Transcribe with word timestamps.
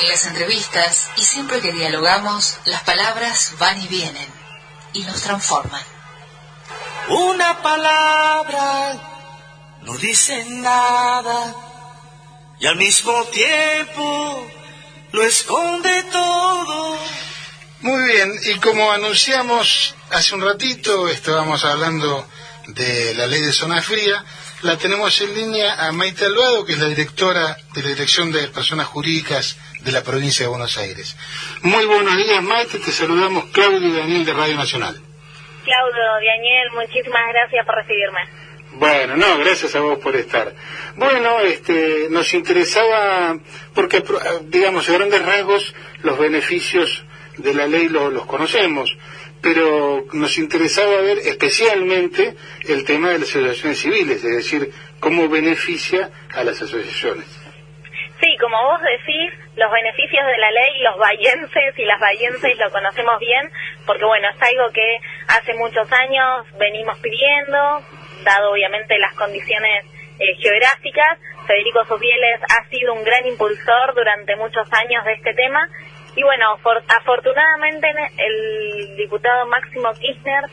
En 0.00 0.08
las 0.08 0.26
entrevistas 0.26 1.08
y 1.16 1.24
siempre 1.24 1.60
que 1.60 1.72
dialogamos, 1.72 2.58
las 2.64 2.82
palabras 2.82 3.52
van 3.58 3.80
y 3.80 3.86
vienen 3.86 4.28
y 4.92 5.02
nos 5.04 5.22
transforman. 5.22 5.82
Una 7.08 7.62
palabra 7.62 8.94
no 9.82 9.96
dice 9.98 10.44
nada 10.46 11.54
y 12.58 12.66
al 12.66 12.76
mismo 12.76 13.24
tiempo 13.24 14.46
lo 15.12 15.22
esconde 15.22 16.02
todo. 16.04 16.98
Muy 17.80 18.02
bien, 18.04 18.32
y 18.46 18.58
como 18.58 18.90
anunciamos 18.90 19.94
hace 20.10 20.34
un 20.34 20.42
ratito, 20.42 21.08
estábamos 21.08 21.64
hablando 21.64 22.26
de 22.68 23.14
la 23.14 23.26
ley 23.26 23.42
de 23.42 23.52
zona 23.52 23.82
fría, 23.82 24.24
la 24.64 24.78
tenemos 24.78 25.20
en 25.20 25.34
línea 25.34 25.74
a 25.86 25.92
Maite 25.92 26.24
Alvado, 26.24 26.64
que 26.64 26.72
es 26.72 26.78
la 26.78 26.88
directora 26.88 27.54
de 27.74 27.82
la 27.82 27.88
Dirección 27.88 28.32
de 28.32 28.48
Personas 28.48 28.86
Jurídicas 28.86 29.58
de 29.82 29.92
la 29.92 30.02
provincia 30.02 30.44
de 30.44 30.48
Buenos 30.48 30.78
Aires. 30.78 31.14
Muy 31.60 31.84
buenos 31.84 32.16
días, 32.16 32.42
Maite, 32.42 32.78
te 32.78 32.90
saludamos 32.90 33.44
Claudio 33.52 33.86
y 33.86 33.92
Daniel 33.92 34.24
de 34.24 34.32
Radio 34.32 34.56
Nacional. 34.56 34.94
Claudio, 35.64 36.02
Daniel, 36.14 36.70
muchísimas 36.76 37.22
gracias 37.28 37.66
por 37.66 37.74
recibirme. 37.74 38.20
Bueno, 38.72 39.16
no, 39.16 39.36
gracias 39.38 39.74
a 39.76 39.80
vos 39.80 39.98
por 39.98 40.16
estar. 40.16 40.54
Bueno, 40.96 41.40
este, 41.40 42.08
nos 42.08 42.32
interesaba, 42.32 43.38
porque 43.74 44.02
digamos, 44.44 44.88
a 44.88 44.92
grandes 44.94 45.24
rasgos, 45.26 45.74
los 46.02 46.18
beneficios 46.18 47.04
de 47.36 47.52
la 47.52 47.66
ley 47.66 47.90
los 47.90 48.24
conocemos, 48.24 48.96
pero 49.44 50.04
nos 50.14 50.38
interesaba 50.38 51.02
ver 51.02 51.18
especialmente 51.18 52.34
el 52.66 52.82
tema 52.86 53.10
de 53.10 53.18
las 53.18 53.28
asociaciones 53.28 53.78
civiles, 53.78 54.24
es 54.24 54.36
decir, 54.36 54.72
cómo 54.98 55.28
beneficia 55.28 56.08
a 56.34 56.42
las 56.44 56.62
asociaciones. 56.62 57.28
Sí, 58.20 58.36
como 58.40 58.56
vos 58.56 58.80
decís, 58.80 59.36
los 59.56 59.70
beneficios 59.70 60.24
de 60.24 60.38
la 60.38 60.50
ley, 60.50 60.80
los 60.80 60.96
bayenses 60.96 61.76
y 61.76 61.84
las 61.84 62.00
bayenses 62.00 62.56
lo 62.56 62.70
conocemos 62.70 63.20
bien, 63.20 63.50
porque 63.84 64.06
bueno, 64.06 64.30
es 64.30 64.40
algo 64.40 64.72
que 64.72 64.96
hace 65.28 65.52
muchos 65.52 65.92
años 65.92 66.46
venimos 66.58 66.98
pidiendo, 67.00 67.84
dado 68.24 68.50
obviamente 68.50 68.96
las 68.98 69.12
condiciones 69.12 69.84
eh, 70.20 70.36
geográficas. 70.40 71.18
Federico 71.46 71.84
Sopieles 71.84 72.40
ha 72.48 72.64
sido 72.70 72.94
un 72.94 73.04
gran 73.04 73.26
impulsor 73.26 73.94
durante 73.94 74.36
muchos 74.36 74.66
años 74.72 75.04
de 75.04 75.12
este 75.12 75.34
tema 75.34 75.68
y 76.16 76.22
bueno, 76.22 76.58
afortunadamente 76.88 77.88
el 78.18 78.96
diputado 78.96 79.46
Máximo 79.46 79.92
Kirchner 79.94 80.44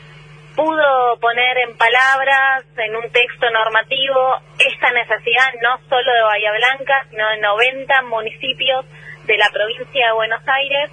pudo 0.56 1.18
poner 1.20 1.58
en 1.58 1.76
palabras, 1.76 2.64
en 2.76 2.96
un 2.96 3.10
texto 3.10 3.48
normativo, 3.50 4.36
esta 4.58 4.90
necesidad 4.90 5.52
no 5.62 5.78
solo 5.88 6.12
de 6.12 6.22
Bahía 6.22 6.52
Blanca, 6.52 7.06
sino 7.10 7.28
de 7.30 7.38
90 7.38 8.02
municipios 8.02 8.84
de 9.24 9.36
la 9.38 9.48
provincia 9.50 10.06
de 10.06 10.12
Buenos 10.12 10.42
Aires, 10.46 10.90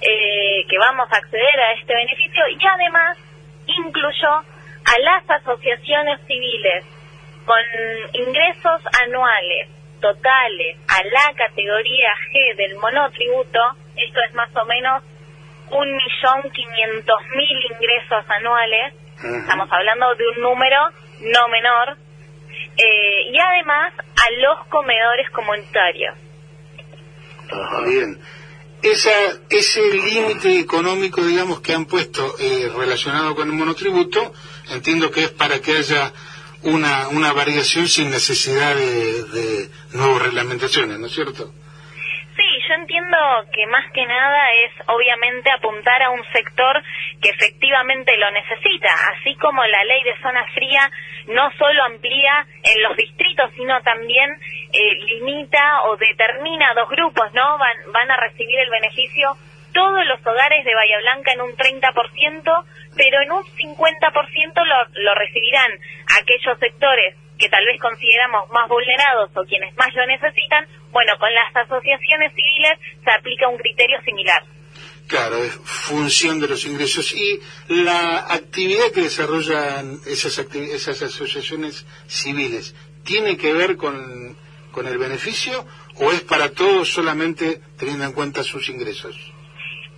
eh, 0.00 0.64
que 0.68 0.78
vamos 0.78 1.08
a 1.12 1.16
acceder 1.16 1.60
a 1.60 1.72
este 1.72 1.94
beneficio. 1.94 2.48
Y 2.48 2.66
además 2.66 3.18
incluyó 3.66 4.30
a 4.30 4.98
las 5.00 5.30
asociaciones 5.30 6.20
civiles 6.26 6.84
con 7.44 7.62
ingresos 8.12 8.82
anuales 9.02 9.68
totales 10.00 10.76
a 10.88 11.04
la 11.04 11.34
categoría 11.36 12.10
G 12.32 12.56
del 12.56 12.76
monotributo, 12.76 13.60
esto 13.96 14.20
es 14.28 14.34
más 14.34 14.54
o 14.56 14.64
menos 14.66 15.02
un 15.70 15.88
millón 15.88 16.50
quinientos 16.52 17.20
mil 17.34 17.58
ingresos 17.72 18.24
anuales, 18.28 18.94
estamos 19.40 19.68
hablando 19.70 20.14
de 20.14 20.28
un 20.28 20.42
número 20.42 20.76
no 21.20 21.48
menor, 21.48 21.96
eh, 22.76 23.30
y 23.32 23.38
además 23.38 23.92
a 23.98 24.30
los 24.40 24.66
comedores 24.68 25.30
comunitarios. 25.30 26.14
bien. 27.86 28.20
Esa, 28.82 29.10
ese 29.48 29.80
límite 29.80 30.60
económico, 30.60 31.24
digamos, 31.24 31.60
que 31.60 31.72
han 31.72 31.86
puesto 31.86 32.34
eh, 32.38 32.70
relacionado 32.76 33.34
con 33.34 33.48
el 33.48 33.54
monotributo, 33.54 34.32
entiendo 34.70 35.10
que 35.10 35.24
es 35.24 35.30
para 35.30 35.60
que 35.60 35.72
haya 35.78 36.12
una, 36.62 37.08
una 37.08 37.32
variación 37.32 37.88
sin 37.88 38.10
necesidad 38.10 38.76
de, 38.76 39.22
de 39.24 39.70
nuevas 39.92 40.22
reglamentaciones, 40.22 40.98
¿no 40.98 41.06
es 41.06 41.12
cierto? 41.12 41.52
Entiendo 42.86 43.18
que 43.52 43.66
más 43.66 43.90
que 43.92 44.06
nada 44.06 44.52
es 44.52 44.70
obviamente 44.86 45.50
apuntar 45.50 46.02
a 46.04 46.10
un 46.10 46.22
sector 46.32 46.80
que 47.20 47.30
efectivamente 47.30 48.16
lo 48.16 48.30
necesita, 48.30 48.88
así 49.12 49.34
como 49.36 49.64
la 49.64 49.84
ley 49.84 50.04
de 50.04 50.16
zona 50.22 50.46
fría 50.54 50.88
no 51.26 51.50
solo 51.58 51.82
amplía 51.82 52.46
en 52.62 52.82
los 52.84 52.96
distritos, 52.96 53.50
sino 53.56 53.82
también 53.82 54.30
eh, 54.72 54.94
limita 55.06 55.82
o 55.86 55.96
determina 55.96 56.74
dos 56.74 56.88
grupos, 56.88 57.32
¿no? 57.34 57.58
Van, 57.58 57.92
van 57.92 58.10
a 58.10 58.16
recibir 58.18 58.58
el 58.60 58.70
beneficio 58.70 59.36
todos 59.72 60.06
los 60.06 60.24
hogares 60.24 60.64
de 60.64 60.74
Bahía 60.74 60.98
Blanca 60.98 61.32
en 61.32 61.40
un 61.40 61.56
30%, 61.56 62.64
pero 62.96 63.20
en 63.20 63.32
un 63.32 63.42
50% 63.42 64.64
lo, 64.64 65.02
lo 65.02 65.14
recibirán 65.16 65.72
aquellos 66.20 66.58
sectores 66.60 67.16
que 67.38 67.48
tal 67.48 67.64
vez 67.66 67.80
consideramos 67.80 68.48
más 68.50 68.68
vulnerados 68.68 69.30
o 69.34 69.44
quienes 69.44 69.74
más 69.76 69.94
lo 69.94 70.06
necesitan, 70.06 70.66
bueno, 70.90 71.12
con 71.18 71.32
las 71.34 71.54
asociaciones 71.54 72.32
civiles 72.34 72.78
se 73.04 73.10
aplica 73.10 73.48
un 73.48 73.58
criterio 73.58 74.00
similar. 74.02 74.42
Claro, 75.06 75.44
es 75.44 75.52
función 75.52 76.40
de 76.40 76.48
los 76.48 76.64
ingresos. 76.64 77.12
¿Y 77.12 77.40
la 77.68 78.26
actividad 78.32 78.90
que 78.92 79.02
desarrollan 79.02 80.00
esas, 80.06 80.38
esas 80.38 81.02
asociaciones 81.02 81.86
civiles 82.08 82.74
tiene 83.04 83.36
que 83.36 83.52
ver 83.52 83.76
con, 83.76 84.36
con 84.72 84.88
el 84.88 84.98
beneficio 84.98 85.64
o 85.94 86.10
es 86.10 86.22
para 86.22 86.50
todos 86.50 86.92
solamente 86.92 87.60
teniendo 87.78 88.04
en 88.04 88.12
cuenta 88.12 88.42
sus 88.42 88.68
ingresos? 88.68 89.35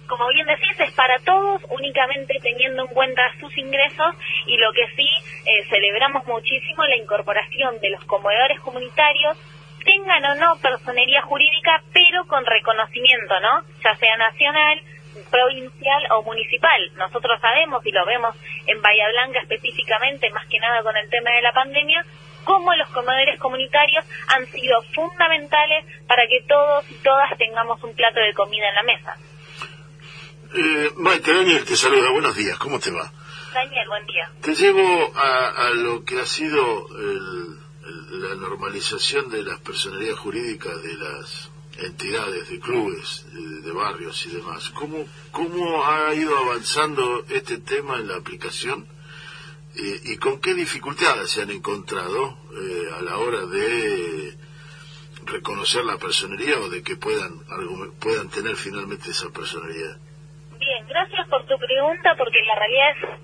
Como 0.09 0.27
bien 0.29 0.47
decís, 0.47 0.81
es 0.81 0.93
para 0.95 1.19
todos, 1.21 1.63
únicamente 1.69 2.39
teniendo 2.43 2.83
en 2.83 2.89
cuenta 2.89 3.23
sus 3.39 3.57
ingresos 3.57 4.15
y 4.47 4.57
lo 4.57 4.73
que 4.73 4.89
sí 4.97 5.09
eh, 5.45 5.65
celebramos 5.69 6.27
muchísimo 6.27 6.83
la 6.85 6.97
incorporación 6.97 7.79
de 7.81 7.91
los 7.91 8.05
comedores 8.05 8.59
comunitarios, 8.61 9.37
tengan 9.85 10.25
o 10.25 10.35
no 10.35 10.57
personería 10.61 11.23
jurídica, 11.23 11.83
pero 11.93 12.27
con 12.27 12.45
reconocimiento, 12.45 13.39
¿no? 13.41 13.63
Ya 13.85 13.95
sea 13.97 14.17
nacional, 14.17 14.83
provincial 15.31 16.03
o 16.13 16.23
municipal. 16.23 16.91
Nosotros 16.97 17.41
sabemos 17.41 17.85
y 17.87 17.93
lo 17.93 18.05
vemos 18.07 18.35
en 18.67 18.81
Bahía 18.81 19.09
Blanca 19.11 19.41
específicamente, 19.41 20.31
más 20.31 20.47
que 20.49 20.59
nada 20.59 20.83
con 20.83 20.97
el 20.97 21.09
tema 21.11 21.31
de 21.33 21.43
la 21.43 21.53
pandemia, 21.53 22.05
cómo 22.45 22.75
los 22.75 22.89
comedores 22.89 23.39
comunitarios 23.39 24.05
han 24.29 24.47
sido 24.47 24.83
fundamentales 24.95 25.85
para 26.07 26.27
que 26.27 26.43
todos 26.49 26.91
y 26.91 26.95
todas 27.03 27.37
tengamos 27.37 27.83
un 27.85 27.95
plato 27.95 28.21
de 28.21 28.33
comida 28.33 28.69
en 28.71 28.75
la 28.75 28.83
mesa. 28.83 29.17
Eh, 30.55 30.93
Maite, 30.97 31.33
Daniel 31.33 31.65
te 31.65 31.77
saluda. 31.77 32.11
Buenos 32.11 32.35
días. 32.35 32.59
¿Cómo 32.59 32.79
te 32.79 32.91
va? 32.91 33.13
Daniel, 33.53 33.89
buen 33.89 34.07
día. 34.07 34.33
Te 34.41 34.55
llevo 34.55 35.13
a, 35.15 35.71
lo 35.75 36.05
que 36.05 36.21
ha 36.21 36.27
sido 36.27 36.89
la 38.11 38.35
normalización 38.35 39.29
de 39.29 39.43
las 39.43 39.61
personalidades 39.61 40.19
jurídicas 40.19 40.83
de 40.83 40.95
las 40.95 41.51
entidades, 41.79 42.49
de 42.49 42.59
clubes, 42.61 43.27
de, 43.33 43.73
barrios 43.73 44.25
y 44.27 44.31
demás. 44.31 44.71
¿Cómo, 44.71 45.07
¿Cómo 45.31 45.85
ha 45.85 46.13
ido 46.15 46.37
avanzando 46.37 47.25
este 47.29 47.59
tema 47.59 47.99
en 47.99 48.09
la 48.09 48.17
aplicación? 48.17 48.87
Eh, 49.77 50.01
¿Y 50.05 50.17
con 50.17 50.41
qué 50.41 50.55
dificultades 50.55 51.31
se 51.31 51.43
han 51.43 51.51
encontrado 51.51 52.39
eh, 52.53 52.89
a 52.99 53.03
la 53.03 53.19
hora 53.19 53.47
de 53.47 54.37
reconocer 55.25 55.85
la 55.85 55.99
personería 55.99 56.59
o 56.59 56.69
de 56.69 56.83
que 56.83 56.97
puedan, 56.97 57.43
puedan 58.01 58.29
tener 58.31 58.57
finalmente 58.57 59.11
esa 59.11 59.29
personalidad? 59.29 59.99
Por 61.31 61.45
tu 61.47 61.59
pregunta, 61.59 62.15
porque 62.17 62.43
la 62.47 62.55
realidad 62.55 62.91
es 62.91 63.19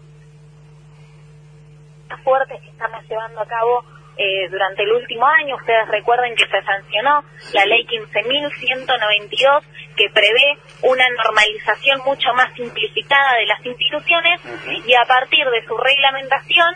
fuerte 2.23 2.59
que 2.61 2.69
estamos 2.69 3.03
llevando 3.09 3.41
a 3.41 3.47
cabo 3.47 3.85
eh, 4.17 4.49
durante 4.49 4.83
el 4.83 4.93
último 4.93 5.27
año. 5.27 5.57
Ustedes 5.57 5.89
recuerden 5.89 6.35
que 6.37 6.47
se 6.47 6.63
sancionó 6.63 7.25
la 7.53 7.65
ley 7.67 7.87
15.192 7.87 9.63
que 9.97 10.11
prevé 10.11 10.59
una 10.83 11.05
normalización 11.25 12.01
mucho 12.05 12.33
más 12.35 12.53
simplificada 12.55 13.35
de 13.39 13.47
las 13.47 13.65
instituciones 13.65 14.41
y 14.87 14.95
a 14.95 15.05
partir 15.05 15.49
de 15.49 15.65
su 15.67 15.77
reglamentación 15.77 16.75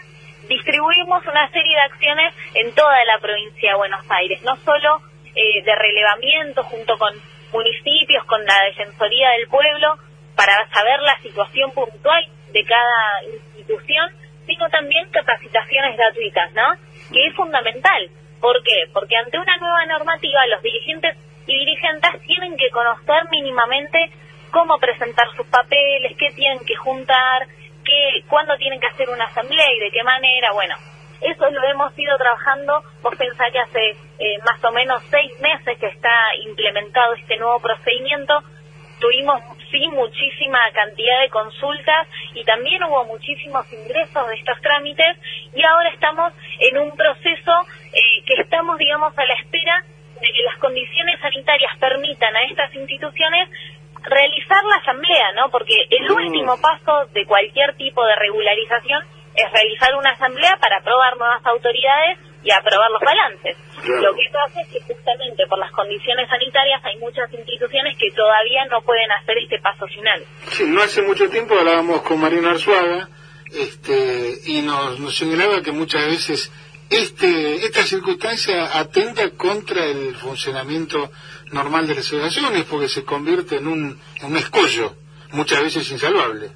distribuimos 0.49 1.27
una 1.27 1.51
serie 1.51 1.77
de 1.77 1.83
acciones 1.83 2.35
en 2.55 2.75
toda 2.75 3.05
la 3.05 3.19
provincia 3.19 3.71
de 3.71 3.77
Buenos 3.77 4.05
Aires, 4.11 4.43
no 4.43 4.57
solo 4.57 5.03
eh, 5.35 5.63
de 5.63 5.75
relevamiento 5.75 6.65
junto 6.65 6.97
con 6.97 7.13
municipios, 7.53 8.25
con 8.25 8.45
la 8.45 8.65
Defensoría 8.65 9.31
del 9.31 9.49
Pueblo, 9.49 9.99
para 10.39 10.55
saber 10.71 11.01
la 11.01 11.19
situación 11.19 11.73
puntual 11.73 12.25
de 12.53 12.63
cada 12.63 13.25
institución, 13.35 14.09
sino 14.47 14.71
también 14.71 15.11
capacitaciones 15.11 15.97
gratuitas, 15.97 16.53
¿no? 16.55 16.75
Que 17.13 17.27
es 17.27 17.35
fundamental. 17.35 18.09
¿Por 18.41 18.63
qué? 18.63 18.85
Porque 18.95 19.17
ante 19.17 19.37
una 19.37 19.57
nueva 19.57 19.85
normativa 19.87 20.47
los 20.47 20.63
dirigentes 20.63 21.17
y 21.45 21.59
dirigentes 21.59 22.23
tienen 22.23 22.57
que 22.57 22.71
conocer 22.71 23.29
mínimamente 23.33 24.13
cómo 24.53 24.79
presentar 24.79 25.27
sus 25.35 25.47
papeles, 25.49 26.17
qué 26.17 26.31
tienen 26.31 26.65
que 26.65 26.77
juntar, 26.77 27.49
qué, 27.85 28.23
cuándo 28.29 28.57
tienen 28.59 28.79
que 28.79 28.87
hacer 28.87 29.11
una 29.11 29.25
asamblea 29.25 29.73
y 29.73 29.81
de 29.81 29.91
qué 29.91 30.05
manera. 30.05 30.53
Bueno, 30.53 30.77
Eso 31.21 31.51
lo 31.51 31.65
hemos 31.65 31.99
ido 31.99 32.17
trabajando, 32.17 32.81
vos 33.03 33.17
pensás 33.17 33.51
que 33.51 33.59
hace 33.59 33.91
eh, 34.21 34.39
más 34.47 34.63
o 34.63 34.71
menos 34.71 35.03
seis 35.11 35.33
meses 35.41 35.77
que 35.81 35.89
está 35.89 36.15
implementado 36.47 37.15
este 37.15 37.37
nuevo 37.39 37.59
procedimiento, 37.59 38.41
tuvimos 39.01 39.43
sí 39.71 39.89
muchísima 39.89 40.59
cantidad 40.73 41.21
de 41.21 41.29
consultas 41.31 42.09
y 42.35 42.45
también 42.45 42.83
hubo 42.85 43.05
muchísimos 43.05 43.71
ingresos 43.73 44.29
de 44.29 44.35
estos 44.35 44.61
trámites 44.61 45.17
y 45.55 45.65
ahora 45.65 45.91
estamos 45.91 46.33
en 46.61 46.79
un 46.79 46.97
proceso 46.97 47.53
eh, 47.93 48.23
que 48.27 48.43
estamos, 48.43 48.79
digamos, 48.79 49.17
a 49.17 49.25
la 49.25 49.35
espera 49.35 49.85
de 50.21 50.27
que 50.27 50.43
las 50.43 50.59
condiciones 50.59 51.21
sanitarias 51.21 51.77
permitan 51.79 52.35
a 52.35 52.43
estas 52.43 52.75
instituciones 52.75 53.49
realizar 54.03 54.65
la 54.65 54.77
asamblea, 54.77 55.33
¿no? 55.33 55.51
Porque 55.51 55.75
el 55.91 56.09
mm. 56.09 56.15
último 56.15 56.61
paso 56.61 57.07
de 57.13 57.27
cualquier 57.27 57.75
tipo 57.77 58.05
de 58.05 58.17
regularización 58.17 59.05
es 59.35 59.53
realizar 59.53 59.95
una 59.95 60.11
asamblea 60.11 60.57
para 60.61 60.79
aprobar 60.79 61.17
nuevas 61.17 61.45
autoridades 61.47 62.19
y 62.43 62.51
aprobar 62.51 62.91
los 62.91 63.01
balances. 63.01 63.57
Lo 63.85 64.15
que 64.15 64.23
eso 64.23 64.39
hace 64.47 64.61
es 64.63 64.69
que 64.69 64.95
justamente 64.95 65.47
por 65.47 65.59
las 65.59 65.73
condiciones 65.73 66.29
sanitarias 66.29 66.85
hay 66.85 66.99
muchas 66.99 67.33
instituciones 67.33 67.97
que 67.99 68.11
todavía 68.13 68.65
no 68.67 68.83
pueden 68.83 69.11
hacer 69.13 69.39
este 69.39 69.59
paso 69.61 69.87
final. 69.87 70.25
Sí, 70.51 70.65
no 70.67 70.83
hace 70.83 71.03
mucho 71.03 71.29
tiempo 71.29 71.59
hablábamos 71.59 72.03
con 72.03 72.21
Marina 72.21 72.51
Arzuaga 72.51 73.09
este, 73.53 74.41
y 74.47 74.63
nos, 74.63 75.01
nos 75.01 75.17
señalaba 75.17 75.63
que 75.63 75.73
muchas 75.73 76.07
veces 76.07 76.53
este, 76.91 77.67
esta 77.67 77.83
circunstancia 77.83 78.79
atenta 78.79 79.31
contra 79.31 79.85
el 79.85 80.15
funcionamiento 80.15 81.11
normal 81.53 81.87
de 81.87 81.95
las 81.95 82.07
asociaciones 82.07 82.65
porque 82.65 82.89
se 82.89 83.05
convierte 83.05 83.57
en 83.57 83.67
un, 83.67 84.01
en 84.21 84.27
un 84.27 84.37
escollo, 84.37 84.95
muchas 85.33 85.63
veces 85.63 85.91
insalvable. 85.91 86.51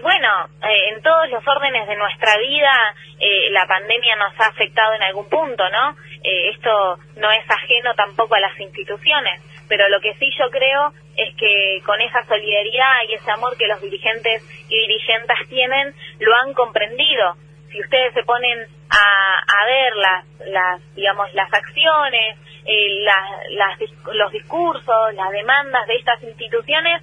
Sí, 0.00 0.02
bueno, 0.02 0.28
eh, 0.62 0.94
en 0.94 1.02
todos 1.02 1.28
los 1.30 1.46
órdenes 1.46 1.86
de 1.88 1.96
nuestra 1.96 2.36
vida 2.38 2.72
eh, 3.18 3.50
la 3.50 3.66
pandemia 3.66 4.16
nos 4.16 4.38
ha 4.40 4.46
afectado 4.46 4.94
en 4.94 5.02
algún 5.02 5.28
punto, 5.28 5.68
¿no? 5.68 5.96
Eh, 6.22 6.50
esto 6.50 6.98
no 7.16 7.30
es 7.32 7.44
ajeno 7.50 7.94
tampoco 7.94 8.34
a 8.34 8.40
las 8.40 8.58
instituciones, 8.60 9.42
pero 9.68 9.88
lo 9.88 10.00
que 10.00 10.14
sí 10.14 10.30
yo 10.38 10.48
creo 10.50 10.92
es 11.16 11.34
que 11.36 11.82
con 11.84 12.00
esa 12.00 12.24
solidaridad 12.24 13.02
y 13.08 13.14
ese 13.14 13.30
amor 13.30 13.56
que 13.58 13.66
los 13.66 13.80
dirigentes 13.82 14.42
y 14.68 14.78
dirigentas 14.78 15.38
tienen, 15.48 15.94
lo 16.20 16.34
han 16.36 16.54
comprendido. 16.54 17.34
Si 17.70 17.80
ustedes 17.80 18.14
se 18.14 18.22
ponen 18.22 18.58
a, 18.90 19.64
ver 19.66 19.96
las, 19.96 20.24
las, 20.46 20.94
digamos, 20.94 21.32
las 21.34 21.52
acciones, 21.52 22.38
eh, 22.64 23.04
las, 23.04 23.78
los 24.14 24.32
discursos, 24.32 25.14
las 25.14 25.30
demandas 25.30 25.86
de 25.86 25.96
estas 25.96 26.22
instituciones, 26.22 27.02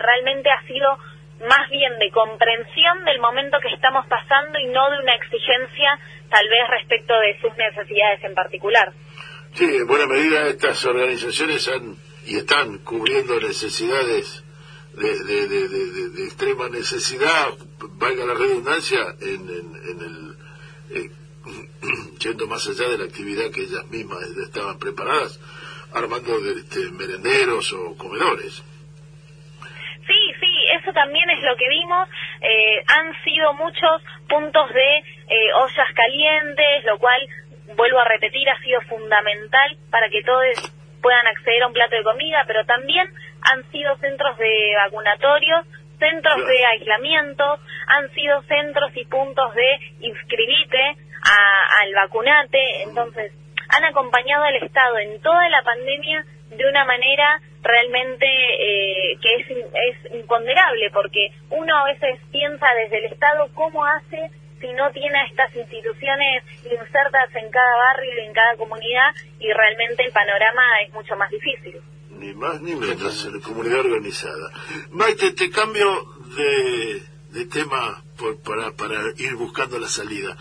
realmente 0.00 0.50
ha 0.50 0.62
sido 0.62 0.98
más 1.48 1.70
bien 1.70 1.98
de 1.98 2.10
comprensión 2.10 3.04
del 3.04 3.20
momento 3.20 3.58
que 3.60 3.74
estamos 3.74 4.06
pasando 4.06 4.58
y 4.58 4.66
no 4.66 4.90
de 4.90 4.98
una 5.00 5.14
exigencia 5.14 5.98
tal 6.28 6.48
vez 6.48 6.68
respecto 6.68 7.14
de 7.18 7.40
sus 7.40 7.56
necesidades 7.56 8.22
en 8.24 8.34
particular. 8.34 8.92
Sí, 9.54 9.64
en 9.64 9.86
buena 9.86 10.06
medida 10.06 10.46
estas 10.46 10.84
organizaciones 10.84 11.66
han 11.68 11.96
y 12.26 12.36
están 12.36 12.78
cubriendo 12.78 13.40
necesidades 13.40 14.44
de, 14.94 15.48
de, 15.48 16.24
extrema 16.24 16.68
necesidad, 16.68 17.48
valga 17.94 18.24
la 18.26 18.34
redundancia, 18.34 18.98
en, 19.20 19.48
el 19.48 20.36
eh, 20.90 21.10
yendo 22.20 22.46
más 22.46 22.66
allá 22.68 22.88
de 22.88 22.98
la 22.98 23.04
actividad 23.04 23.50
que 23.50 23.62
ellas 23.62 23.86
mismas 23.88 24.22
estaban 24.44 24.78
preparadas, 24.78 25.40
armando 25.92 26.38
este, 26.50 26.90
merenderos 26.90 27.72
o 27.72 27.96
comedores. 27.96 28.62
También 31.00 31.30
es 31.30 31.42
lo 31.42 31.56
que 31.56 31.66
vimos. 31.66 32.10
Eh, 32.42 32.84
han 32.86 33.14
sido 33.24 33.54
muchos 33.54 34.02
puntos 34.28 34.70
de 34.74 34.98
eh, 34.98 35.52
ollas 35.54 35.94
calientes, 35.94 36.84
lo 36.84 36.98
cual, 36.98 37.26
vuelvo 37.74 38.00
a 38.00 38.04
repetir, 38.04 38.46
ha 38.50 38.60
sido 38.60 38.82
fundamental 38.82 39.78
para 39.90 40.10
que 40.10 40.22
todos 40.22 40.44
puedan 41.00 41.26
acceder 41.26 41.62
a 41.62 41.68
un 41.68 41.72
plato 41.72 41.96
de 41.96 42.02
comida, 42.02 42.44
pero 42.46 42.66
también 42.66 43.08
han 43.50 43.64
sido 43.72 43.96
centros 43.96 44.36
de 44.36 44.74
vacunatorios, 44.76 45.64
centros 45.98 46.46
de 46.46 46.66
aislamiento, 46.66 47.58
han 47.86 48.10
sido 48.10 48.42
centros 48.42 48.94
y 48.94 49.06
puntos 49.06 49.54
de 49.54 49.78
inscribite, 50.00 50.96
al 51.82 51.94
vacunate, 51.94 52.82
entonces 52.82 53.32
han 53.68 53.84
acompañado 53.84 54.44
al 54.44 54.56
Estado 54.56 54.98
en 54.98 55.20
toda 55.22 55.48
la 55.48 55.62
pandemia 55.62 56.26
de 56.50 56.68
una 56.68 56.84
manera 56.84 57.40
realmente 57.62 58.26
eh, 58.26 59.18
que 59.20 59.36
es, 59.36 59.50
es 59.50 60.12
imponderable, 60.14 60.90
porque 60.92 61.30
uno 61.50 61.76
a 61.76 61.84
veces 61.84 62.18
piensa 62.32 62.66
desde 62.82 62.98
el 62.98 63.12
Estado 63.12 63.48
cómo 63.54 63.84
hace 63.84 64.30
si 64.60 64.72
no 64.74 64.90
tiene 64.92 65.18
a 65.18 65.24
estas 65.24 65.54
instituciones 65.56 66.44
insertas 66.64 67.34
en 67.34 67.50
cada 67.50 67.76
barrio 67.76 68.12
y 68.14 68.26
en 68.26 68.32
cada 68.34 68.56
comunidad 68.56 69.14
y 69.38 69.50
realmente 69.52 70.04
el 70.04 70.12
panorama 70.12 70.62
es 70.86 70.92
mucho 70.92 71.16
más 71.16 71.30
difícil. 71.30 71.80
Ni 72.10 72.34
más 72.34 72.60
ni 72.60 72.74
menos, 72.74 73.28
comunidad 73.42 73.80
organizada. 73.80 74.50
Maite, 74.90 75.32
te 75.32 75.50
cambio 75.50 76.04
de, 76.36 77.02
de 77.30 77.46
tema 77.46 78.02
para, 78.44 78.72
para 78.72 78.96
ir 79.16 79.34
buscando 79.36 79.78
la 79.78 79.88
salida. 79.88 80.36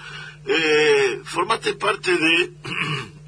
Eh, 0.46 1.22
formaste 1.24 1.74
parte 1.76 2.12
de 2.12 2.52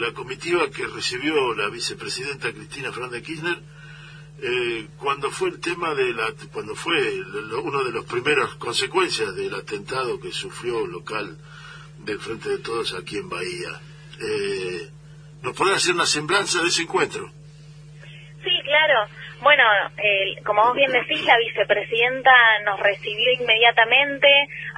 la 0.00 0.12
comitiva 0.12 0.70
que 0.70 0.86
recibió 0.86 1.54
la 1.54 1.68
vicepresidenta 1.68 2.52
Cristina 2.52 2.92
Fernández 2.92 3.22
Kirchner 3.22 3.58
eh, 4.42 4.88
cuando 4.98 5.30
fue 5.30 5.48
el 5.48 5.60
tema 5.60 5.94
de 5.94 6.12
la 6.12 6.26
cuando 6.52 6.74
fue 6.74 6.96
uno 7.62 7.84
de 7.84 7.92
los 7.92 8.04
primeros 8.04 8.56
consecuencias 8.56 9.34
del 9.34 9.54
atentado 9.54 10.20
que 10.20 10.30
sufrió 10.30 10.86
local 10.86 11.38
del 11.98 12.18
frente 12.18 12.50
de 12.50 12.58
todos 12.58 12.94
aquí 12.94 13.16
en 13.16 13.28
Bahía. 13.28 13.80
Eh, 14.20 14.90
nos 15.42 15.54
podés 15.54 15.76
hacer 15.76 15.94
una 15.94 16.06
semblanza 16.06 16.60
de 16.60 16.68
ese 16.68 16.82
encuentro 16.82 17.32
sí 18.46 18.62
claro. 18.62 19.08
Bueno, 19.40 19.64
como 20.44 20.64
vos 20.64 20.74
bien 20.74 20.90
decís, 20.92 21.22
la 21.24 21.36
vicepresidenta 21.36 22.30
nos 22.64 22.80
recibió 22.80 23.32
inmediatamente 23.32 24.28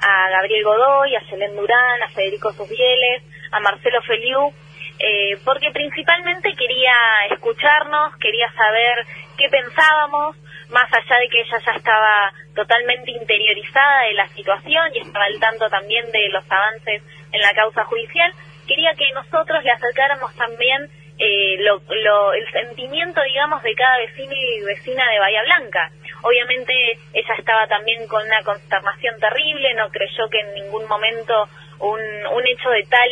a 0.01 0.29
Gabriel 0.31 0.63
Godoy, 0.65 1.15
a 1.15 1.25
Selén 1.29 1.55
Durán, 1.55 2.03
a 2.03 2.09
Federico 2.09 2.51
Susbieles, 2.51 3.23
a 3.51 3.59
Marcelo 3.61 4.01
Feliu, 4.01 4.51
eh, 4.99 5.37
porque 5.45 5.71
principalmente 5.71 6.53
quería 6.55 6.93
escucharnos, 7.31 8.15
quería 8.17 8.51
saber 8.53 9.05
qué 9.37 9.47
pensábamos, 9.49 10.35
más 10.69 10.91
allá 10.91 11.19
de 11.19 11.29
que 11.29 11.41
ella 11.41 11.57
ya 11.65 11.71
estaba 11.71 12.33
totalmente 12.53 13.11
interiorizada 13.11 14.01
de 14.03 14.13
la 14.13 14.27
situación 14.29 14.91
y 14.93 14.99
estaba 14.99 15.25
al 15.25 15.39
tanto 15.39 15.69
también 15.69 16.11
de 16.11 16.29
los 16.29 16.43
avances 16.51 17.01
en 17.31 17.41
la 17.41 17.53
causa 17.53 17.85
judicial, 17.85 18.31
quería 18.67 18.93
que 18.93 19.11
nosotros 19.13 19.63
le 19.63 19.71
acercáramos 19.71 20.35
también 20.35 20.89
eh, 21.17 21.57
lo, 21.59 22.33
el 22.33 22.51
sentimiento, 22.51 23.21
digamos, 23.21 23.61
de 23.63 23.75
cada 23.75 23.97
vecino 23.97 24.31
y 24.33 24.63
vecina 24.63 25.09
de 25.09 25.19
Bahía 25.19 25.43
Blanca. 25.43 25.91
Obviamente 26.21 26.73
ella 27.13 27.35
estaba 27.37 27.67
también 27.67 28.07
con 28.07 28.25
una 28.25 28.41
consternación 28.43 29.19
terrible, 29.19 29.73
no 29.73 29.89
creyó 29.89 30.29
que 30.29 30.39
en 30.39 30.53
ningún 30.53 30.87
momento 30.87 31.49
un, 31.79 31.99
un 32.33 32.47
hecho 32.47 32.69
de 32.69 32.83
tal 32.83 33.09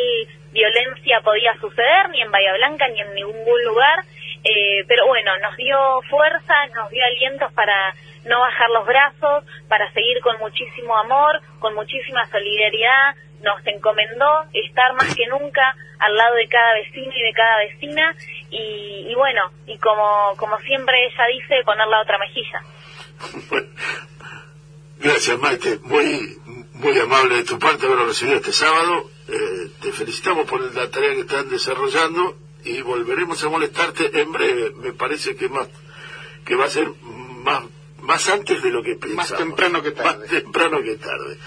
violencia 0.51 1.21
podía 1.21 1.53
suceder, 1.59 2.09
ni 2.09 2.21
en 2.21 2.31
Bahía 2.31 2.53
Blanca, 2.53 2.87
ni 2.87 2.99
en 3.01 3.13
ningún 3.13 3.63
lugar, 3.65 4.03
eh, 4.43 4.83
pero 4.87 5.07
bueno, 5.07 5.37
nos 5.39 5.55
dio 5.57 6.01
fuerza, 6.09 6.67
nos 6.75 6.89
dio 6.89 7.03
alientos 7.03 7.51
para 7.53 7.93
no 8.25 8.39
bajar 8.39 8.69
los 8.69 8.85
brazos, 8.85 9.43
para 9.67 9.91
seguir 9.93 10.19
con 10.21 10.37
muchísimo 10.39 10.97
amor, 10.97 11.41
con 11.59 11.73
muchísima 11.75 12.25
solidaridad, 12.27 13.15
nos 13.41 13.65
encomendó 13.65 14.45
estar 14.53 14.93
más 14.93 15.15
que 15.15 15.27
nunca 15.27 15.75
al 15.99 16.15
lado 16.15 16.35
de 16.35 16.47
cada 16.47 16.73
vecino 16.73 17.11
y 17.13 17.21
de 17.21 17.33
cada 17.33 17.57
vecina. 17.59 18.15
Y, 18.49 19.13
bueno, 19.15 19.41
y 19.65 19.77
como, 19.79 20.33
como 20.37 20.57
siempre 20.59 21.05
ella 21.05 21.25
dice, 21.33 21.63
poner 21.63 21.87
la 21.87 22.01
otra 22.01 22.17
mejilla. 22.17 22.61
Gracias 24.99 25.37
Maite, 25.37 25.77
muy, 25.83 26.37
muy 26.79 26.99
amable 26.99 27.35
de 27.35 27.43
tu 27.43 27.59
parte 27.59 27.85
haberlo 27.85 28.07
recibido 28.07 28.37
este 28.37 28.51
sábado. 28.51 29.09
Eh, 29.27 29.69
te 29.81 29.91
felicitamos 29.91 30.45
por 30.45 30.61
la 30.73 30.89
tarea 30.89 31.13
que 31.13 31.21
están 31.21 31.49
desarrollando 31.49 32.37
y 32.63 32.81
volveremos 32.81 33.43
a 33.43 33.49
molestarte 33.49 34.19
en 34.19 34.31
breve. 34.31 34.71
Me 34.71 34.93
parece 34.93 35.35
que 35.35 35.49
más 35.49 35.67
que 36.45 36.55
va 36.55 36.65
a 36.65 36.69
ser 36.69 36.87
más 37.43 37.63
más 38.01 38.29
antes 38.29 38.61
de 38.63 38.69
lo 38.69 38.81
que 38.81 38.95
pensamos. 38.95 39.31
Más 39.31 39.37
temprano 39.37 39.81
que 39.81 39.91
tarde. 39.91 40.19
Más 40.19 40.29
temprano 40.29 40.81
que 40.81 40.95
tarde. 40.95 41.37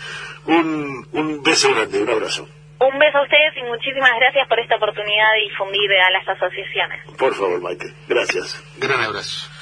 Un, 0.46 1.06
un 1.12 1.42
beso 1.42 1.72
grande, 1.75 2.02
un 2.02 2.10
abrazo. 2.10 2.49
Un 2.80 2.99
beso 2.99 3.18
a 3.18 3.22
ustedes 3.22 3.56
y 3.56 3.62
muchísimas 3.62 4.10
gracias 4.18 4.49
por 4.49 4.58
esta 4.58 4.76
oportunidad 4.76 5.32
de 5.34 5.50
difundir 5.50 5.90
a 5.92 6.10
las 6.10 6.28
asociaciones. 6.28 7.00
Por 7.16 7.34
favor, 7.34 7.60
Maite. 7.60 7.94
Gracias. 8.08 8.62
Gran 8.78 9.02
abrazo. 9.02 9.60